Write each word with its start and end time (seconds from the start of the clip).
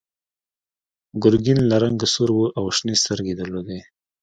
ګرګین 1.23 1.59
له 1.69 1.75
رنګه 1.83 2.07
سور 2.13 2.29
و 2.33 2.39
او 2.57 2.65
شنې 2.77 2.95
سترګې 3.01 3.31
یې 3.33 3.37
درلودې. 3.39 3.79